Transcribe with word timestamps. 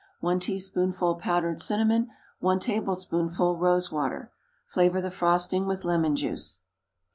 1 0.19 0.39
teaspoonful 0.39 1.13
powdered 1.13 1.59
cinnamon. 1.61 2.09
1 2.39 2.57
tablespoonful 2.59 3.55
rose 3.55 3.91
water. 3.91 4.31
Flavor 4.65 4.99
the 4.99 5.11
frosting 5.11 5.67
with 5.67 5.85
lemon 5.85 6.15
juice. 6.15 6.59